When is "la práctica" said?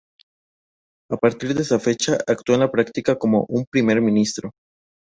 2.61-3.19